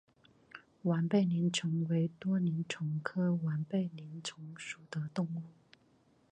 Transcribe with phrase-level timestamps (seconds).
[0.81, 5.43] 完背鳞虫为多鳞虫科完背鳞虫属的动物。